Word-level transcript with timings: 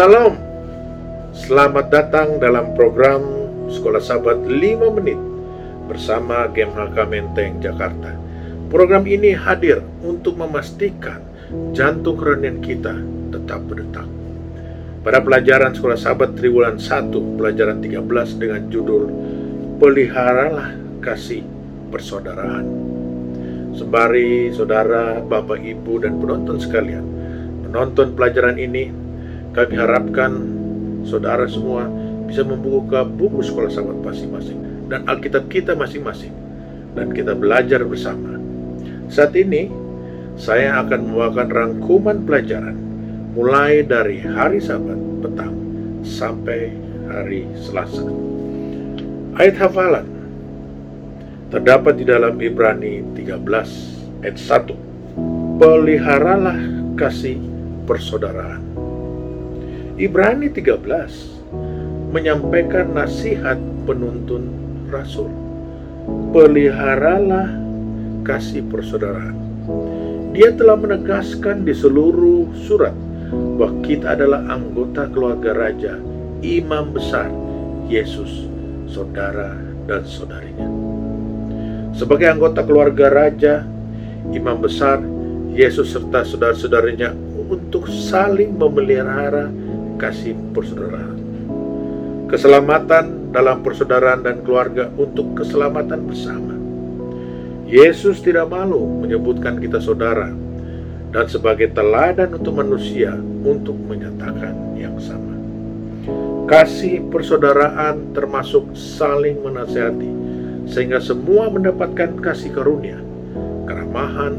Salam, 0.00 0.32
selamat 1.36 1.92
datang 1.92 2.40
dalam 2.40 2.72
program 2.72 3.20
Sekolah 3.68 4.00
Sahabat 4.00 4.48
5 4.48 4.96
Menit 4.96 5.20
bersama 5.92 6.48
GMHK 6.48 6.96
Menteng 7.04 7.60
Jakarta. 7.60 8.16
Program 8.72 9.04
ini 9.04 9.36
hadir 9.36 9.84
untuk 10.00 10.40
memastikan 10.40 11.20
jantung 11.76 12.16
kerohanian 12.16 12.64
kita 12.64 12.96
tetap 13.28 13.60
berdetak. 13.68 14.08
Pada 15.04 15.20
pelajaran 15.20 15.76
Sekolah 15.76 16.00
Sahabat 16.00 16.32
Triwulan 16.32 16.80
1, 16.80 17.36
pelajaran 17.36 17.84
13 17.84 18.40
dengan 18.40 18.72
judul 18.72 19.04
Peliharalah 19.84 20.80
Kasih 21.04 21.44
Persaudaraan. 21.92 22.64
Sembari 23.76 24.48
saudara, 24.48 25.20
bapak, 25.20 25.60
ibu, 25.60 26.00
dan 26.00 26.16
penonton 26.16 26.56
sekalian 26.56 27.04
menonton 27.68 28.16
pelajaran 28.16 28.56
ini, 28.56 29.09
kami 29.50 29.74
harapkan 29.74 30.32
saudara 31.02 31.46
semua 31.50 31.90
bisa 32.30 32.46
membuka 32.46 33.02
buku 33.02 33.42
sekolah 33.42 33.70
sahabat 33.70 33.98
masing-masing 34.06 34.58
dan 34.86 35.02
Alkitab 35.10 35.50
kita 35.50 35.74
masing-masing 35.74 36.34
dan 36.94 37.10
kita 37.14 37.34
belajar 37.34 37.82
bersama. 37.86 38.38
Saat 39.10 39.34
ini 39.34 39.70
saya 40.38 40.78
akan 40.86 41.10
membawakan 41.10 41.48
rangkuman 41.50 42.16
pelajaran 42.22 42.78
mulai 43.34 43.82
dari 43.86 44.22
hari 44.22 44.58
Sabat 44.62 44.98
petang 45.22 45.54
sampai 46.02 46.74
hari 47.10 47.46
Selasa. 47.58 48.06
Ayat 49.38 49.56
hafalan 49.58 50.06
terdapat 51.50 51.98
di 51.98 52.04
dalam 52.06 52.38
Ibrani 52.38 53.02
13 53.18 54.22
ayat 54.22 54.38
1. 54.38 55.58
Peliharalah 55.60 56.58
kasih 56.94 57.36
persaudaraan. 57.84 58.69
Ibrani 60.00 60.48
13 60.48 60.80
menyampaikan 62.08 62.88
nasihat 62.96 63.60
penuntun 63.84 64.48
rasul. 64.88 65.28
Peliharalah 66.32 67.52
kasih 68.24 68.64
persaudaraan. 68.72 69.36
Dia 70.32 70.56
telah 70.56 70.80
menegaskan 70.80 71.68
di 71.68 71.76
seluruh 71.76 72.48
surat 72.64 72.96
bahwa 73.60 73.76
kita 73.84 74.16
adalah 74.16 74.40
anggota 74.48 75.04
keluarga 75.12 75.52
raja, 75.52 76.00
imam 76.40 76.96
besar, 76.96 77.28
Yesus, 77.84 78.48
saudara 78.88 79.52
dan 79.84 80.00
saudarinya. 80.08 80.68
Sebagai 81.92 82.24
anggota 82.24 82.64
keluarga 82.64 83.12
raja, 83.12 83.68
imam 84.32 84.64
besar, 84.64 85.04
Yesus 85.52 85.92
serta 85.92 86.24
saudara-saudaranya 86.24 87.12
untuk 87.52 87.84
saling 87.92 88.56
memelihara 88.56 89.52
kasih 90.00 90.32
persaudaraan. 90.56 91.20
Keselamatan 92.32 93.36
dalam 93.36 93.60
persaudaraan 93.60 94.24
dan 94.24 94.40
keluarga 94.40 94.88
untuk 94.96 95.36
keselamatan 95.36 96.00
bersama. 96.08 96.54
Yesus 97.68 98.24
tidak 98.24 98.48
malu 98.50 98.82
menyebutkan 99.04 99.60
kita 99.60 99.78
saudara 99.78 100.32
dan 101.12 101.26
sebagai 101.28 101.70
teladan 101.70 102.34
untuk 102.34 102.58
manusia 102.58 103.14
untuk 103.44 103.76
menyatakan 103.76 104.74
yang 104.74 104.96
sama. 104.98 105.36
Kasih 106.48 107.04
persaudaraan 107.12 108.10
termasuk 108.16 108.74
saling 108.74 109.38
menasihati 109.44 110.10
sehingga 110.66 110.98
semua 110.98 111.50
mendapatkan 111.50 112.18
kasih 112.18 112.50
karunia, 112.54 112.98
keramahan, 113.66 114.34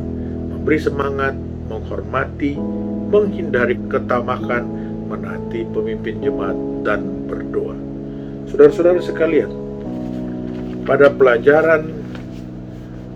memberi 0.52 0.80
semangat, 0.80 1.36
menghormati, 1.72 2.56
menghindari 3.12 3.80
ketamakan, 3.92 4.64
menaati 5.12 5.68
pemimpin 5.76 6.24
jemaat, 6.24 6.56
dan 6.88 7.28
berdoa. 7.28 7.76
Saudara-saudara 8.48 9.00
sekalian, 9.04 9.52
pada 10.88 11.12
pelajaran 11.14 11.92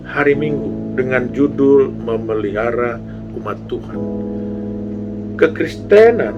hari 0.06 0.38
Minggu 0.38 0.94
dengan 0.94 1.28
judul 1.32 1.90
Memelihara 1.90 3.00
Umat 3.34 3.58
Tuhan, 3.66 4.00
kekristenan 5.40 6.36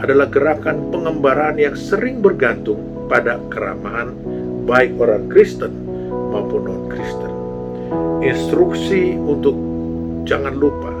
adalah 0.00 0.30
gerakan 0.32 0.88
pengembaraan 0.88 1.60
yang 1.60 1.76
sering 1.76 2.24
bergantung 2.24 2.80
pada 3.10 3.36
keramahan 3.52 4.14
baik 4.64 4.96
orang 4.96 5.28
Kristen 5.28 5.74
maupun 6.30 6.64
non-Kristen. 6.64 7.32
Instruksi 8.24 9.18
untuk 9.18 9.58
jangan 10.24 10.54
lupa 10.56 10.94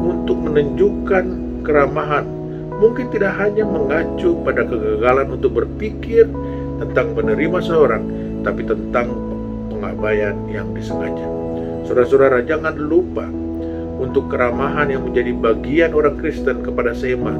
untuk 0.00 0.40
menunjukkan 0.40 1.24
keramahan 1.62 2.41
mungkin 2.82 3.06
tidak 3.14 3.38
hanya 3.38 3.62
mengacu 3.62 4.34
pada 4.42 4.66
kegagalan 4.66 5.30
untuk 5.30 5.62
berpikir 5.62 6.26
tentang 6.82 7.14
menerima 7.14 7.58
seorang, 7.62 8.02
tapi 8.42 8.66
tentang 8.66 9.14
pengabaian 9.70 10.34
yang 10.50 10.74
disengaja. 10.74 11.22
Saudara-saudara, 11.86 12.42
jangan 12.42 12.74
lupa 12.74 13.30
untuk 14.02 14.26
keramahan 14.26 14.90
yang 14.90 15.06
menjadi 15.06 15.30
bagian 15.30 15.94
orang 15.94 16.18
Kristen 16.18 16.66
kepada 16.66 16.90
seiman 16.90 17.38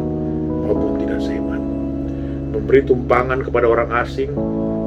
maupun 0.63 1.03
tidak 1.03 1.19
seiman. 1.19 1.59
Memberi 2.55 2.87
tumpangan 2.87 3.43
kepada 3.43 3.67
orang 3.67 3.91
asing, 3.99 4.31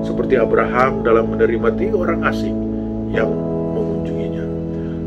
seperti 0.08 0.40
Abraham 0.40 1.04
dalam 1.04 1.36
menerima 1.36 1.70
tiga 1.76 1.96
orang 2.00 2.24
asing 2.24 2.56
yang 3.12 3.28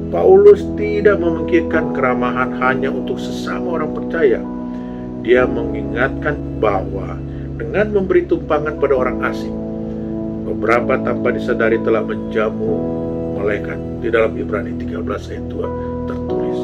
Paulus 0.08 0.64
tidak 0.80 1.20
memikirkan 1.20 1.92
keramahan 1.92 2.56
hanya 2.64 2.88
untuk 2.88 3.20
sesama 3.20 3.76
orang 3.76 3.92
percaya. 3.92 4.40
Dia 5.28 5.44
mengingatkan 5.44 6.56
bahwa 6.56 7.20
dengan 7.60 7.92
memberi 7.92 8.24
tumpangan 8.24 8.80
pada 8.80 8.96
orang 8.96 9.20
asing, 9.28 9.52
beberapa 10.48 10.96
tanpa 11.04 11.36
disadari 11.36 11.76
telah 11.84 12.00
menjamu 12.00 12.72
malaikat. 13.36 13.76
Di 14.00 14.08
dalam 14.08 14.32
Ibrani 14.40 14.72
13 14.80 15.04
ayat 15.04 15.46
2 15.52 16.08
tertulis. 16.08 16.58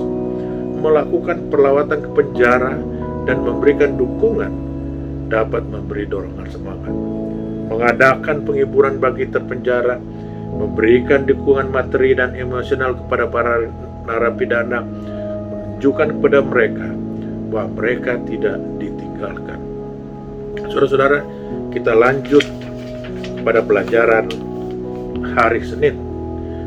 Melakukan 0.81 1.53
perlawatan 1.53 2.09
ke 2.09 2.11
penjara 2.17 2.81
dan 3.29 3.45
memberikan 3.45 4.01
dukungan 4.01 4.53
dapat 5.29 5.61
memberi 5.69 6.09
dorongan 6.09 6.49
semangat. 6.49 6.95
Mengadakan 7.69 8.49
penghiburan 8.49 8.97
bagi 8.97 9.29
terpenjara 9.29 10.01
memberikan 10.57 11.29
dukungan 11.29 11.69
materi 11.69 12.17
dan 12.17 12.33
emosional 12.33 12.97
kepada 12.97 13.29
para 13.29 13.69
narapidana, 14.09 14.81
menunjukkan 14.81 16.09
kepada 16.17 16.39
mereka 16.41 17.04
bahwa 17.55 17.71
mereka 17.71 18.19
tidak 18.27 18.59
ditinggalkan. 18.83 19.63
Saudara-saudara, 20.75 21.23
kita 21.71 21.95
lanjut 21.95 22.43
pada 23.47 23.63
pelajaran 23.63 24.27
hari 25.39 25.63
Senin 25.63 25.95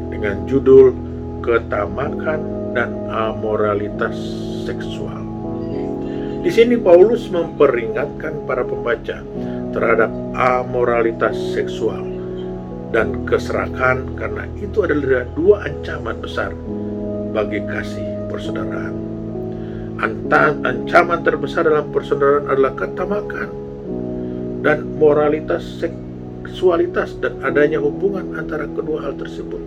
dengan 0.08 0.48
judul 0.48 0.96
Ketamakan 1.44 2.72
dan 2.72 2.96
Amoralitas 3.12 4.16
Seksual. 4.64 5.28
Di 6.40 6.56
sini 6.56 6.80
Paulus 6.80 7.28
memperingatkan 7.28 8.48
para 8.48 8.64
pembaca 8.64 9.19
terhadap 9.75 10.08
amoralitas 10.31 11.36
seksual 11.52 12.08
dan 12.96 13.28
keserakahan 13.28 14.16
karena 14.16 14.48
itu 14.56 14.88
adalah 14.88 15.28
dua 15.36 15.68
ancaman 15.68 16.16
besar 16.24 16.56
bagi 17.36 17.60
kasih 17.68 18.31
persaudaraan. 18.31 19.06
Ancaman 19.98 21.26
terbesar 21.26 21.66
dalam 21.66 21.90
persaudaraan 21.90 22.46
adalah 22.54 22.74
ketamakan 22.78 23.50
dan 24.62 24.86
moralitas 25.02 25.82
seksualitas 25.82 27.18
dan 27.18 27.42
adanya 27.42 27.82
hubungan 27.82 28.38
antara 28.38 28.70
kedua 28.70 29.10
hal 29.10 29.18
tersebut. 29.18 29.62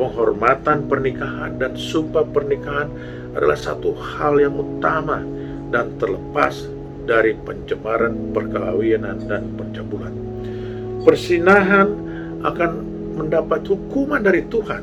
Penghormatan 0.00 0.88
pernikahan 0.88 1.60
dan 1.60 1.76
sumpah 1.76 2.24
pernikahan 2.24 2.88
adalah 3.36 3.58
satu 3.60 3.92
hal 3.92 4.40
yang 4.40 4.56
utama 4.56 5.20
dan 5.68 6.00
terlepas 6.00 6.68
dari 7.04 7.36
pencemaran 7.36 8.32
perkawinan 8.32 9.20
dan 9.28 9.52
percabulan. 9.52 10.14
Persinahan 11.04 11.88
akan 12.40 12.70
mendapat 13.20 13.68
hukuman 13.68 14.24
dari 14.24 14.48
Tuhan 14.48 14.80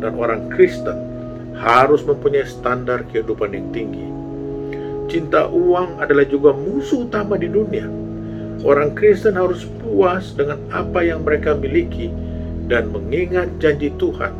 dan 0.00 0.12
orang 0.16 0.48
Kristen 0.48 1.15
harus 1.56 2.04
mempunyai 2.04 2.44
standar 2.44 3.04
kehidupan 3.08 3.56
yang 3.56 3.68
tinggi. 3.72 4.06
Cinta 5.06 5.46
uang 5.48 6.02
adalah 6.02 6.26
juga 6.26 6.52
musuh 6.52 7.06
utama 7.06 7.38
di 7.38 7.48
dunia. 7.48 7.86
Orang 8.66 8.96
Kristen 8.98 9.38
harus 9.38 9.64
puas 9.80 10.34
dengan 10.34 10.58
apa 10.74 11.04
yang 11.04 11.22
mereka 11.22 11.54
miliki 11.54 12.10
dan 12.66 12.90
mengingat 12.90 13.46
janji 13.62 13.94
Tuhan 13.96 14.34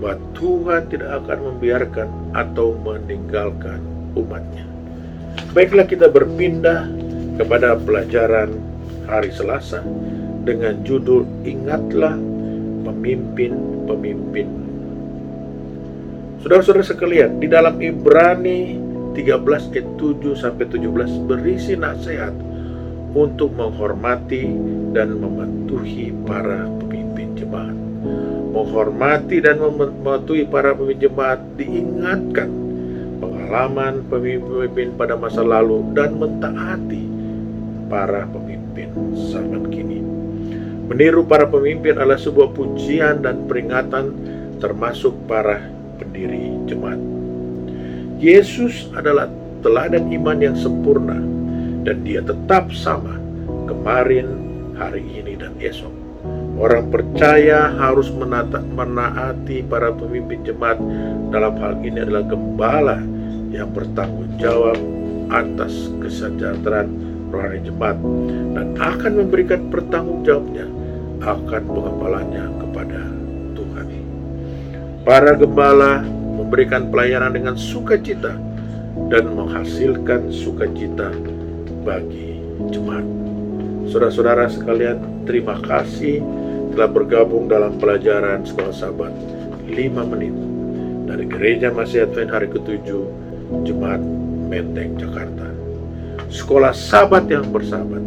bahwa 0.00 0.16
Tuhan 0.34 0.82
tidak 0.90 1.10
akan 1.24 1.38
membiarkan 1.54 2.08
atau 2.34 2.74
meninggalkan 2.82 3.78
umatnya. 4.16 4.66
Baiklah 5.54 5.86
kita 5.86 6.10
berpindah 6.10 6.88
kepada 7.38 7.78
pelajaran 7.78 8.50
hari 9.06 9.30
Selasa 9.30 9.84
dengan 10.42 10.82
judul 10.82 11.22
Ingatlah 11.46 12.16
Pemimpin-Pemimpin. 12.84 14.69
Saudara-saudara 16.40 16.80
sekalian, 16.80 17.36
di 17.36 17.52
dalam 17.52 17.76
Ibrani 17.76 18.80
13 19.12 19.76
ayat 19.76 19.88
7 20.00 20.40
sampai 20.40 20.64
17 20.72 21.28
berisi 21.28 21.76
nasihat 21.76 22.32
untuk 23.12 23.52
menghormati 23.52 24.48
dan 24.96 25.20
mematuhi 25.20 26.16
para 26.24 26.64
pemimpin 26.80 27.36
jemaat. 27.36 27.76
Menghormati 28.56 29.36
dan 29.44 29.60
mematuhi 29.60 30.48
para 30.48 30.72
pemimpin 30.72 31.12
jemaat 31.12 31.44
diingatkan 31.60 32.48
pengalaman 33.20 34.00
pemimpin 34.08 34.96
pada 34.96 35.20
masa 35.20 35.44
lalu 35.44 35.92
dan 35.92 36.16
mentaati 36.16 37.04
para 37.92 38.24
pemimpin 38.24 38.88
zaman 39.28 39.68
kini. 39.68 40.00
Meniru 40.88 41.20
para 41.20 41.44
pemimpin 41.44 42.00
adalah 42.00 42.16
sebuah 42.16 42.56
pujian 42.56 43.20
dan 43.20 43.44
peringatan 43.44 44.16
termasuk 44.56 45.12
para 45.28 45.79
pendiri 46.20 46.52
jemaat. 46.68 47.00
Yesus 48.20 48.92
adalah 48.92 49.32
teladan 49.64 50.12
iman 50.12 50.36
yang 50.36 50.52
sempurna 50.52 51.16
dan 51.88 52.04
dia 52.04 52.20
tetap 52.20 52.68
sama 52.76 53.16
kemarin, 53.64 54.28
hari 54.76 55.00
ini, 55.00 55.40
dan 55.40 55.56
esok. 55.56 55.88
Orang 56.60 56.92
percaya 56.92 57.72
harus 57.72 58.12
menata, 58.12 58.60
menaati 58.60 59.64
para 59.64 59.88
pemimpin 59.96 60.44
jemaat 60.44 60.76
dalam 61.32 61.56
hal 61.56 61.80
ini 61.80 62.04
adalah 62.04 62.28
gembala 62.28 63.00
yang 63.48 63.72
bertanggung 63.72 64.36
jawab 64.36 64.76
atas 65.32 65.88
kesejahteraan 66.04 66.92
rohani 67.32 67.64
jemaat 67.64 67.96
dan 68.52 68.76
akan 68.76 69.12
memberikan 69.24 69.72
pertanggung 69.72 70.20
jawabnya 70.20 70.68
akan 71.24 71.62
pengepalanya 71.64 72.44
kepada. 72.60 73.19
Para 75.00 75.32
gembala 75.32 76.04
memberikan 76.04 76.92
pelayanan 76.92 77.32
dengan 77.32 77.56
sukacita 77.56 78.36
dan 79.08 79.32
menghasilkan 79.32 80.28
sukacita 80.28 81.08
bagi 81.88 82.44
jemaat. 82.68 83.08
Saudara-saudara 83.88 84.52
sekalian, 84.52 85.24
terima 85.24 85.56
kasih 85.64 86.20
telah 86.76 86.84
bergabung 86.92 87.48
dalam 87.48 87.80
pelajaran 87.80 88.44
Sekolah 88.44 88.76
Sabat 88.76 89.08
5 89.72 90.12
menit 90.12 90.36
dari 91.08 91.24
Gereja 91.24 91.72
Masih 91.72 92.04
Advent 92.04 92.30
hari 92.36 92.52
ke-7 92.52 92.86
Jemaat 93.64 94.04
Menteng 94.52 95.00
Jakarta. 95.00 95.48
Sekolah 96.28 96.76
Sabat 96.76 97.24
yang 97.32 97.48
bersahabat. 97.48 98.04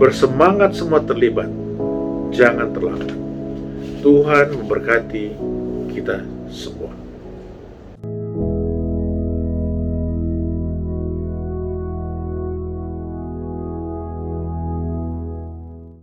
Bersemangat 0.00 0.80
semua 0.80 1.04
terlibat. 1.04 1.52
Jangan 2.32 2.72
terlambat. 2.72 3.12
Tuhan 4.00 4.46
memberkati 4.56 5.36
kita 5.90 6.22
semua. 6.48 7.09